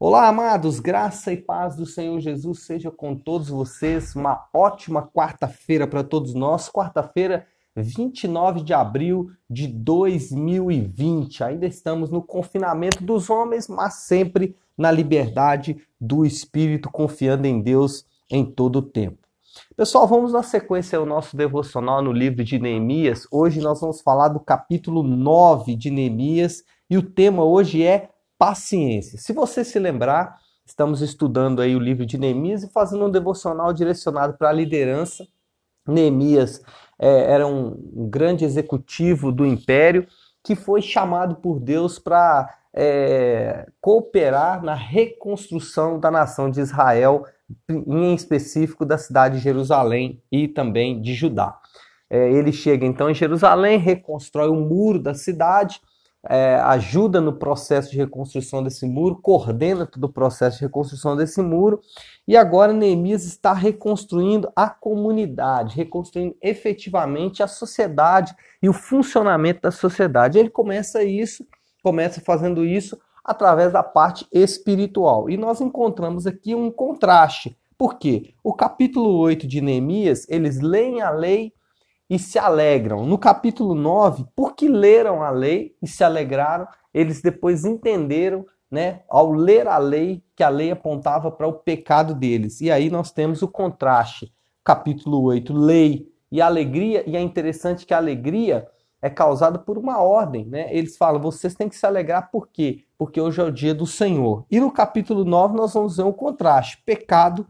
Olá, 0.00 0.28
amados, 0.28 0.78
graça 0.78 1.32
e 1.32 1.36
paz 1.36 1.74
do 1.74 1.84
Senhor 1.84 2.20
Jesus 2.20 2.60
seja 2.60 2.88
com 2.88 3.16
todos 3.16 3.48
vocês. 3.48 4.14
Uma 4.14 4.46
ótima 4.54 5.02
quarta-feira 5.02 5.88
para 5.88 6.04
todos 6.04 6.34
nós. 6.34 6.70
Quarta-feira, 6.70 7.48
29 7.74 8.62
de 8.62 8.72
abril 8.72 9.32
de 9.50 9.66
2020. 9.66 11.42
Ainda 11.42 11.66
estamos 11.66 12.10
no 12.10 12.22
confinamento 12.22 13.02
dos 13.02 13.28
homens, 13.28 13.66
mas 13.66 13.94
sempre 13.94 14.54
na 14.76 14.88
liberdade 14.92 15.76
do 16.00 16.24
Espírito, 16.24 16.88
confiando 16.88 17.48
em 17.48 17.60
Deus 17.60 18.06
em 18.30 18.44
todo 18.44 18.76
o 18.76 18.82
tempo. 18.82 19.18
Pessoal, 19.76 20.06
vamos 20.06 20.32
na 20.32 20.44
sequência 20.44 20.96
ao 20.96 21.04
nosso 21.04 21.36
devocional 21.36 22.00
no 22.00 22.12
livro 22.12 22.44
de 22.44 22.56
Neemias. 22.56 23.26
Hoje 23.32 23.60
nós 23.60 23.80
vamos 23.80 24.00
falar 24.00 24.28
do 24.28 24.38
capítulo 24.38 25.02
9 25.02 25.74
de 25.74 25.90
Neemias 25.90 26.62
e 26.88 26.96
o 26.96 27.02
tema 27.02 27.42
hoje 27.42 27.82
é 27.82 28.10
paciência. 28.38 29.18
Se 29.18 29.32
você 29.32 29.64
se 29.64 29.78
lembrar, 29.78 30.38
estamos 30.64 31.02
estudando 31.02 31.60
aí 31.60 31.74
o 31.74 31.80
livro 31.80 32.06
de 32.06 32.16
Neemias 32.16 32.62
e 32.62 32.70
fazendo 32.70 33.06
um 33.06 33.10
devocional 33.10 33.72
direcionado 33.72 34.34
para 34.38 34.50
a 34.50 34.52
liderança. 34.52 35.26
Neemias 35.86 36.62
é, 36.98 37.32
era 37.32 37.46
um, 37.46 38.08
grande 38.08 38.44
executivo 38.44 39.32
do 39.32 39.44
império 39.44 40.06
que 40.44 40.54
foi 40.54 40.80
chamado 40.80 41.36
por 41.36 41.58
Deus 41.58 41.98
para 41.98 42.54
é, 42.72 43.66
cooperar 43.80 44.62
na 44.62 44.74
reconstrução 44.74 45.98
da 45.98 46.10
nação 46.10 46.50
de 46.50 46.60
Israel, 46.60 47.24
em 47.68 48.14
específico 48.14 48.84
da 48.84 48.98
cidade 48.98 49.38
de 49.38 49.42
Jerusalém 49.42 50.22
e 50.30 50.46
também 50.46 51.00
de 51.00 51.12
Judá. 51.14 51.58
É, 52.08 52.30
ele 52.30 52.52
chega 52.52 52.86
então 52.86 53.10
em 53.10 53.14
Jerusalém, 53.14 53.78
reconstrói 53.78 54.48
o 54.48 54.54
muro 54.54 54.98
da 54.98 55.14
cidade 55.14 55.80
é, 56.28 56.56
ajuda 56.56 57.20
no 57.20 57.32
processo 57.32 57.90
de 57.90 57.96
reconstrução 57.96 58.62
desse 58.62 58.86
muro, 58.86 59.16
coordena 59.16 59.86
todo 59.86 60.04
o 60.04 60.12
processo 60.12 60.58
de 60.58 60.64
reconstrução 60.64 61.16
desse 61.16 61.40
muro, 61.40 61.80
e 62.26 62.36
agora 62.36 62.72
Neemias 62.72 63.24
está 63.24 63.52
reconstruindo 63.52 64.50
a 64.54 64.68
comunidade, 64.68 65.76
reconstruindo 65.76 66.36
efetivamente 66.42 67.42
a 67.42 67.46
sociedade 67.46 68.34
e 68.62 68.68
o 68.68 68.72
funcionamento 68.72 69.62
da 69.62 69.70
sociedade. 69.70 70.38
Ele 70.38 70.50
começa 70.50 71.02
isso, 71.02 71.46
começa 71.82 72.20
fazendo 72.20 72.64
isso 72.64 72.98
através 73.24 73.72
da 73.72 73.82
parte 73.82 74.26
espiritual. 74.32 75.28
E 75.28 75.36
nós 75.36 75.60
encontramos 75.60 76.26
aqui 76.26 76.54
um 76.54 76.70
contraste. 76.70 77.56
Por 77.76 77.98
quê? 77.98 78.34
O 78.42 78.52
capítulo 78.54 79.18
8 79.18 79.46
de 79.46 79.60
Neemias, 79.60 80.26
eles 80.28 80.60
leem 80.60 81.00
a 81.00 81.10
lei 81.10 81.52
e 82.08 82.18
se 82.18 82.38
alegram. 82.38 83.04
No 83.04 83.18
capítulo 83.18 83.74
9, 83.74 84.24
porque 84.34 84.68
leram 84.68 85.22
a 85.22 85.30
lei 85.30 85.76
e 85.82 85.86
se 85.86 86.02
alegraram, 86.02 86.66
eles 86.92 87.20
depois 87.20 87.64
entenderam, 87.64 88.46
né, 88.70 89.02
ao 89.08 89.32
ler 89.32 89.66
a 89.66 89.78
lei, 89.78 90.22
que 90.34 90.42
a 90.42 90.48
lei 90.48 90.70
apontava 90.70 91.30
para 91.30 91.46
o 91.46 91.54
pecado 91.54 92.14
deles. 92.14 92.60
E 92.60 92.70
aí 92.70 92.90
nós 92.90 93.10
temos 93.10 93.42
o 93.42 93.48
contraste. 93.48 94.32
Capítulo 94.64 95.22
8, 95.22 95.52
lei 95.52 96.06
e 96.30 96.40
alegria, 96.40 97.02
e 97.06 97.16
é 97.16 97.20
interessante 97.20 97.86
que 97.86 97.94
a 97.94 97.96
alegria 97.96 98.66
é 99.00 99.08
causada 99.08 99.58
por 99.58 99.78
uma 99.78 100.02
ordem, 100.02 100.44
né? 100.44 100.68
Eles 100.74 100.96
falam, 100.96 101.20
vocês 101.20 101.54
têm 101.54 101.68
que 101.68 101.76
se 101.76 101.86
alegrar 101.86 102.30
por 102.30 102.48
quê? 102.48 102.84
Porque 102.98 103.20
hoje 103.20 103.40
é 103.40 103.44
o 103.44 103.52
dia 103.52 103.74
do 103.74 103.86
Senhor. 103.86 104.44
E 104.50 104.58
no 104.58 104.70
capítulo 104.70 105.24
9 105.24 105.56
nós 105.56 105.72
vamos 105.72 105.96
ver 105.96 106.02
um 106.02 106.12
contraste, 106.12 106.82
pecado 106.84 107.46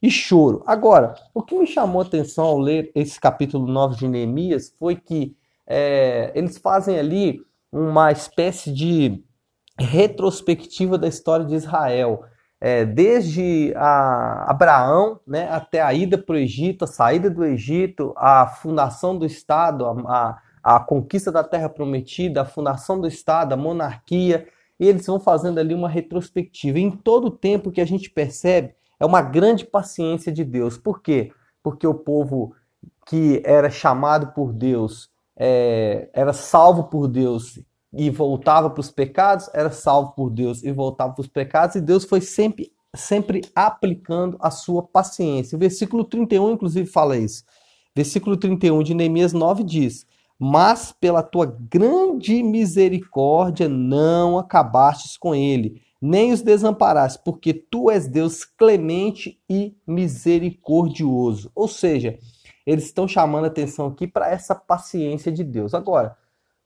e 0.00 0.10
choro. 0.10 0.62
Agora, 0.66 1.14
o 1.34 1.42
que 1.42 1.58
me 1.58 1.66
chamou 1.66 2.00
a 2.00 2.04
atenção 2.04 2.44
ao 2.44 2.58
ler 2.58 2.90
esse 2.94 3.20
capítulo 3.20 3.66
9 3.66 3.96
de 3.96 4.08
Neemias 4.08 4.72
foi 4.78 4.96
que 4.96 5.36
é, 5.66 6.32
eles 6.34 6.56
fazem 6.56 6.98
ali 6.98 7.40
uma 7.70 8.10
espécie 8.10 8.72
de 8.72 9.22
retrospectiva 9.78 10.96
da 10.96 11.08
história 11.08 11.44
de 11.44 11.54
Israel. 11.54 12.24
É, 12.60 12.84
desde 12.84 13.72
Abraão 13.76 15.20
né, 15.26 15.48
até 15.48 15.80
a 15.80 15.94
ida 15.94 16.18
para 16.18 16.34
o 16.34 16.38
Egito, 16.38 16.84
a 16.84 16.88
saída 16.88 17.30
do 17.30 17.44
Egito, 17.44 18.12
a 18.16 18.46
fundação 18.48 19.16
do 19.16 19.24
Estado, 19.24 19.86
a, 19.86 20.38
a, 20.62 20.76
a 20.76 20.80
conquista 20.80 21.30
da 21.30 21.44
Terra 21.44 21.68
Prometida, 21.68 22.42
a 22.42 22.46
fundação 22.46 23.00
do 23.00 23.06
Estado, 23.06 23.52
a 23.52 23.56
monarquia, 23.56 24.48
e 24.80 24.88
eles 24.88 25.06
vão 25.06 25.20
fazendo 25.20 25.58
ali 25.58 25.74
uma 25.74 25.88
retrospectiva. 25.88 26.78
Em 26.80 26.90
todo 26.90 27.26
o 27.28 27.30
tempo 27.30 27.70
que 27.70 27.80
a 27.80 27.86
gente 27.86 28.10
percebe 28.10 28.74
é 28.98 29.06
uma 29.06 29.22
grande 29.22 29.64
paciência 29.64 30.32
de 30.32 30.44
Deus. 30.44 30.76
Por 30.76 31.00
quê? 31.00 31.32
Porque 31.62 31.86
o 31.86 31.94
povo 31.94 32.54
que 33.06 33.42
era 33.44 33.70
chamado 33.70 34.32
por 34.34 34.52
Deus, 34.52 35.10
é, 35.36 36.10
era 36.12 36.32
salvo 36.32 36.84
por 36.84 37.08
Deus 37.08 37.58
e 37.92 38.10
voltava 38.10 38.68
para 38.68 38.80
os 38.80 38.90
pecados, 38.90 39.48
era 39.54 39.70
salvo 39.70 40.12
por 40.12 40.30
Deus 40.30 40.62
e 40.62 40.70
voltava 40.70 41.14
para 41.14 41.22
os 41.22 41.28
pecados, 41.28 41.76
e 41.76 41.80
Deus 41.80 42.04
foi 42.04 42.20
sempre, 42.20 42.70
sempre 42.94 43.40
aplicando 43.54 44.36
a 44.40 44.50
sua 44.50 44.82
paciência. 44.82 45.56
O 45.56 45.58
versículo 45.58 46.04
31, 46.04 46.52
inclusive, 46.52 46.86
fala 46.86 47.16
isso. 47.16 47.44
Versículo 47.96 48.36
31 48.36 48.82
de 48.82 48.94
Neemias 48.94 49.32
9 49.32 49.64
diz: 49.64 50.06
Mas 50.38 50.92
pela 50.92 51.22
tua 51.22 51.46
grande 51.46 52.42
misericórdia 52.42 53.68
não 53.68 54.38
acabastes 54.38 55.16
com 55.16 55.34
ele 55.34 55.82
nem 56.00 56.32
os 56.32 56.42
desamparaste, 56.42 57.20
porque 57.24 57.52
tu 57.52 57.90
és 57.90 58.06
Deus 58.06 58.44
clemente 58.44 59.40
e 59.48 59.76
misericordioso. 59.86 61.50
Ou 61.54 61.66
seja, 61.66 62.18
eles 62.64 62.84
estão 62.84 63.08
chamando 63.08 63.46
atenção 63.46 63.88
aqui 63.88 64.06
para 64.06 64.30
essa 64.30 64.54
paciência 64.54 65.32
de 65.32 65.42
Deus. 65.42 65.74
Agora, 65.74 66.16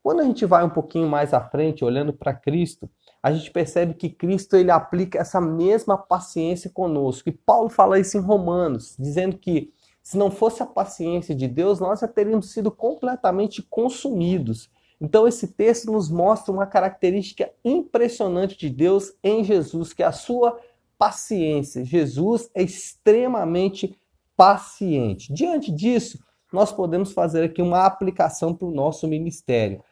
quando 0.02 0.20
a 0.20 0.24
gente 0.24 0.44
vai 0.44 0.64
um 0.64 0.70
pouquinho 0.70 1.08
mais 1.08 1.32
à 1.32 1.40
frente, 1.40 1.84
olhando 1.84 2.12
para 2.12 2.34
Cristo, 2.34 2.90
a 3.22 3.32
gente 3.32 3.50
percebe 3.50 3.94
que 3.94 4.10
Cristo 4.10 4.56
ele 4.56 4.70
aplica 4.70 5.18
essa 5.18 5.40
mesma 5.40 5.96
paciência 5.96 6.68
conosco. 6.68 7.28
E 7.28 7.32
Paulo 7.32 7.68
fala 7.68 8.00
isso 8.00 8.18
em 8.18 8.20
Romanos, 8.20 8.96
dizendo 8.98 9.38
que 9.38 9.72
se 10.02 10.18
não 10.18 10.30
fosse 10.30 10.62
a 10.62 10.66
paciência 10.66 11.34
de 11.34 11.46
Deus, 11.46 11.78
nós 11.78 12.00
já 12.00 12.08
teríamos 12.08 12.50
sido 12.50 12.70
completamente 12.70 13.62
consumidos. 13.62 14.68
Então, 15.00 15.26
esse 15.26 15.48
texto 15.48 15.90
nos 15.90 16.10
mostra 16.10 16.52
uma 16.52 16.66
característica 16.66 17.50
impressionante 17.64 18.56
de 18.56 18.68
Deus 18.68 19.12
em 19.22 19.42
Jesus, 19.44 19.92
que 19.92 20.02
é 20.02 20.06
a 20.06 20.12
sua 20.12 20.58
paciência. 20.98 21.84
Jesus 21.84 22.50
é 22.54 22.62
extremamente 22.62 23.98
paciente. 24.36 25.32
Diante 25.32 25.72
disso, 25.72 26.18
nós 26.52 26.70
podemos 26.70 27.12
fazer 27.12 27.44
aqui 27.44 27.62
uma 27.62 27.84
aplicação 27.84 28.54
para 28.54 28.68
o 28.68 28.74
nosso 28.74 29.08
ministério. 29.08 29.82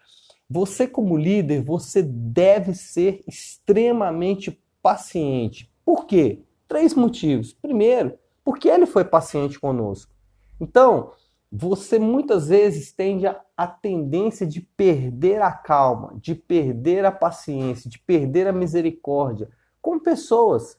Você, 0.49 0.87
como 0.87 1.17
líder, 1.17 1.63
você 1.63 2.03
deve 2.03 2.75
ser 2.75 3.23
extremamente 3.27 4.61
paciente. 4.83 5.71
Por 5.85 6.07
quê? 6.07 6.41
Três 6.69 6.95
motivos. 6.95 7.53
Primeiro, 7.53 8.19
porque 8.45 8.69
ele 8.69 8.87
foi 8.87 9.05
paciente 9.05 9.59
conosco. 9.59 10.13
Então, 10.61 11.13
você 11.51 11.99
muitas 11.99 12.49
vezes 12.49 12.93
tende 12.93 13.27
a, 13.27 13.41
a, 13.57 13.67
tendência 13.67 14.47
de 14.47 14.61
perder 14.61 15.43
a 15.43 15.51
calma, 15.51 16.15
de 16.21 16.35
perder 16.35 17.05
a 17.05 17.11
paciência, 17.11 17.91
de 17.91 17.99
perder 17.99 18.47
a 18.47 18.53
misericórdia 18.53 19.49
com 19.83 19.99
pessoas, 19.99 20.79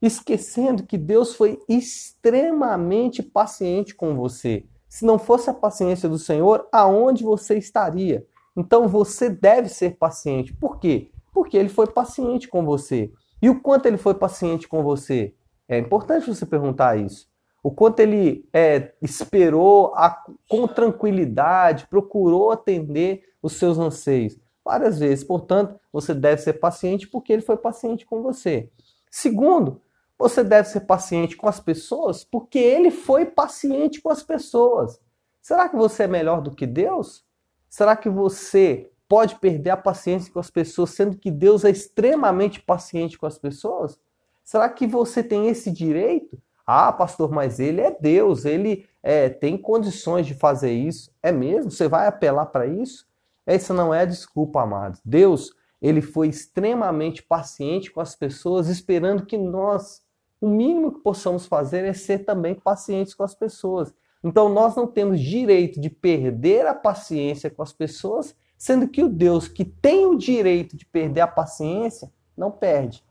esquecendo 0.00 0.84
que 0.84 0.96
Deus 0.96 1.34
foi 1.34 1.60
extremamente 1.68 3.22
paciente 3.22 3.94
com 3.94 4.14
você. 4.14 4.64
Se 4.88 5.04
não 5.04 5.18
fosse 5.18 5.50
a 5.50 5.54
paciência 5.54 6.08
do 6.08 6.18
Senhor, 6.18 6.68
aonde 6.70 7.24
você 7.24 7.58
estaria? 7.58 8.24
Então 8.56 8.86
você 8.86 9.28
deve 9.28 9.68
ser 9.68 9.96
paciente. 9.96 10.52
Por 10.52 10.78
quê? 10.78 11.10
Porque 11.32 11.56
ele 11.56 11.68
foi 11.68 11.86
paciente 11.86 12.46
com 12.46 12.64
você. 12.64 13.12
E 13.42 13.50
o 13.50 13.60
quanto 13.60 13.86
ele 13.86 13.98
foi 13.98 14.14
paciente 14.14 14.68
com 14.68 14.82
você? 14.82 15.34
É 15.68 15.78
importante 15.78 16.26
você 16.26 16.46
perguntar 16.46 16.96
isso 16.96 17.28
o 17.66 17.70
quanto 17.72 17.98
ele 17.98 18.48
é, 18.52 18.92
esperou 19.02 19.92
a, 19.96 20.24
com 20.48 20.68
tranquilidade, 20.68 21.88
procurou 21.88 22.52
atender 22.52 23.24
os 23.42 23.54
seus 23.54 23.76
anseios. 23.76 24.38
Várias 24.64 25.00
vezes, 25.00 25.24
portanto, 25.24 25.76
você 25.92 26.14
deve 26.14 26.40
ser 26.40 26.52
paciente 26.52 27.08
porque 27.08 27.32
ele 27.32 27.42
foi 27.42 27.56
paciente 27.56 28.06
com 28.06 28.22
você. 28.22 28.70
Segundo, 29.10 29.82
você 30.16 30.44
deve 30.44 30.68
ser 30.68 30.82
paciente 30.82 31.36
com 31.36 31.48
as 31.48 31.58
pessoas 31.58 32.22
porque 32.22 32.56
ele 32.60 32.92
foi 32.92 33.26
paciente 33.26 34.00
com 34.00 34.10
as 34.10 34.22
pessoas. 34.22 35.00
Será 35.42 35.68
que 35.68 35.74
você 35.74 36.04
é 36.04 36.06
melhor 36.06 36.40
do 36.40 36.54
que 36.54 36.68
Deus? 36.68 37.24
Será 37.68 37.96
que 37.96 38.08
você 38.08 38.92
pode 39.08 39.40
perder 39.40 39.70
a 39.70 39.76
paciência 39.76 40.32
com 40.32 40.38
as 40.38 40.50
pessoas, 40.50 40.90
sendo 40.90 41.18
que 41.18 41.32
Deus 41.32 41.64
é 41.64 41.70
extremamente 41.70 42.62
paciente 42.62 43.18
com 43.18 43.26
as 43.26 43.38
pessoas? 43.38 43.98
Será 44.46 44.68
que 44.68 44.86
você 44.86 45.24
tem 45.24 45.48
esse 45.48 45.72
direito? 45.72 46.40
Ah, 46.64 46.92
pastor, 46.92 47.32
mas 47.32 47.58
ele 47.58 47.80
é 47.80 47.90
Deus, 47.90 48.44
ele 48.44 48.86
é, 49.02 49.28
tem 49.28 49.58
condições 49.58 50.24
de 50.24 50.34
fazer 50.34 50.70
isso. 50.70 51.10
É 51.20 51.32
mesmo? 51.32 51.68
Você 51.68 51.88
vai 51.88 52.06
apelar 52.06 52.46
para 52.46 52.64
isso? 52.64 53.08
Essa 53.44 53.74
não 53.74 53.92
é 53.92 54.02
a 54.02 54.04
desculpa, 54.04 54.62
amados. 54.62 55.00
Deus, 55.04 55.52
ele 55.82 56.00
foi 56.00 56.28
extremamente 56.28 57.24
paciente 57.24 57.90
com 57.90 58.00
as 58.00 58.14
pessoas, 58.14 58.68
esperando 58.68 59.26
que 59.26 59.36
nós, 59.36 60.00
o 60.40 60.48
mínimo 60.48 60.92
que 60.92 61.00
possamos 61.00 61.46
fazer 61.46 61.84
é 61.84 61.92
ser 61.92 62.20
também 62.20 62.54
pacientes 62.54 63.14
com 63.14 63.24
as 63.24 63.34
pessoas. 63.34 63.92
Então 64.22 64.48
nós 64.48 64.76
não 64.76 64.86
temos 64.86 65.20
direito 65.20 65.80
de 65.80 65.90
perder 65.90 66.68
a 66.68 66.74
paciência 66.74 67.50
com 67.50 67.64
as 67.64 67.72
pessoas, 67.72 68.32
sendo 68.56 68.86
que 68.86 69.02
o 69.02 69.08
Deus 69.08 69.48
que 69.48 69.64
tem 69.64 70.06
o 70.06 70.16
direito 70.16 70.76
de 70.76 70.86
perder 70.86 71.22
a 71.22 71.26
paciência 71.26 72.12
não 72.36 72.52
perde. 72.52 73.04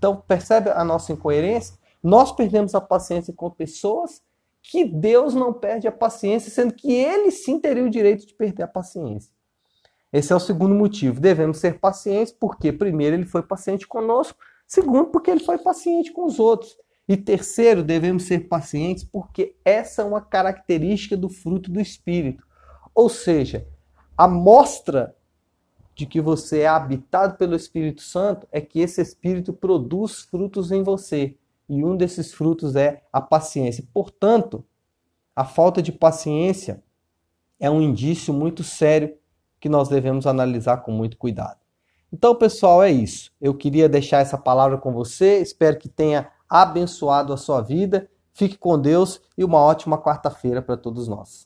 Então, 0.00 0.16
percebe 0.16 0.70
a 0.70 0.82
nossa 0.82 1.12
incoerência? 1.12 1.76
Nós 2.02 2.32
perdemos 2.32 2.74
a 2.74 2.80
paciência 2.80 3.34
com 3.34 3.50
pessoas 3.50 4.22
que 4.62 4.82
Deus 4.82 5.34
não 5.34 5.52
perde 5.52 5.86
a 5.86 5.92
paciência, 5.92 6.50
sendo 6.50 6.72
que 6.72 6.90
ele 6.90 7.30
sim 7.30 7.60
teria 7.60 7.84
o 7.84 7.90
direito 7.90 8.26
de 8.26 8.32
perder 8.32 8.62
a 8.62 8.66
paciência. 8.66 9.30
Esse 10.10 10.32
é 10.32 10.36
o 10.36 10.40
segundo 10.40 10.74
motivo. 10.74 11.20
Devemos 11.20 11.58
ser 11.58 11.78
pacientes 11.78 12.32
porque, 12.32 12.72
primeiro, 12.72 13.14
ele 13.14 13.26
foi 13.26 13.42
paciente 13.42 13.86
conosco, 13.86 14.38
segundo, 14.66 15.10
porque 15.10 15.30
ele 15.30 15.44
foi 15.44 15.58
paciente 15.58 16.10
com 16.12 16.24
os 16.24 16.38
outros. 16.38 16.78
E 17.06 17.14
terceiro, 17.14 17.82
devemos 17.82 18.22
ser 18.22 18.48
pacientes 18.48 19.04
porque 19.04 19.54
essa 19.62 20.00
é 20.00 20.04
uma 20.06 20.22
característica 20.22 21.14
do 21.14 21.28
fruto 21.28 21.70
do 21.70 21.78
Espírito. 21.78 22.42
Ou 22.94 23.10
seja, 23.10 23.68
a 24.16 24.26
mostra 24.26 25.14
de 25.94 26.06
que 26.06 26.20
você 26.20 26.60
é 26.60 26.68
habitado 26.68 27.36
pelo 27.36 27.54
Espírito 27.54 28.02
Santo 28.02 28.46
é 28.50 28.60
que 28.60 28.80
esse 28.80 29.00
Espírito 29.00 29.52
produz 29.52 30.22
frutos 30.22 30.70
em 30.70 30.82
você. 30.82 31.36
E 31.68 31.84
um 31.84 31.96
desses 31.96 32.32
frutos 32.32 32.74
é 32.74 33.02
a 33.12 33.20
paciência. 33.20 33.84
Portanto, 33.92 34.64
a 35.36 35.44
falta 35.44 35.80
de 35.80 35.92
paciência 35.92 36.82
é 37.58 37.70
um 37.70 37.80
indício 37.80 38.32
muito 38.34 38.64
sério 38.64 39.14
que 39.60 39.68
nós 39.68 39.88
devemos 39.88 40.26
analisar 40.26 40.78
com 40.78 40.90
muito 40.90 41.16
cuidado. 41.16 41.60
Então, 42.12 42.34
pessoal, 42.34 42.82
é 42.82 42.90
isso. 42.90 43.30
Eu 43.40 43.54
queria 43.54 43.88
deixar 43.88 44.18
essa 44.18 44.36
palavra 44.36 44.78
com 44.78 44.92
você. 44.92 45.38
Espero 45.38 45.78
que 45.78 45.88
tenha 45.88 46.28
abençoado 46.48 47.32
a 47.32 47.36
sua 47.36 47.60
vida. 47.60 48.08
Fique 48.32 48.56
com 48.56 48.78
Deus 48.78 49.20
e 49.36 49.44
uma 49.44 49.58
ótima 49.58 49.96
quarta-feira 49.96 50.60
para 50.60 50.76
todos 50.76 51.06
nós. 51.06 51.38